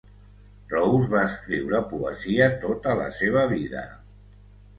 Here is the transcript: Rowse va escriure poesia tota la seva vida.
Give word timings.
Rowse 0.69 1.09
va 1.11 1.21
escriure 1.31 1.81
poesia 1.91 2.49
tota 2.65 2.97
la 3.03 3.07
seva 3.21 3.45
vida. 3.53 3.87